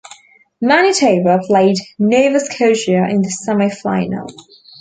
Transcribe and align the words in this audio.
Manitoba 0.59 1.37
played 1.45 1.77
Nova 1.99 2.39
Scotia 2.39 3.05
in 3.07 3.21
the 3.21 3.29
semifinal. 3.47 4.25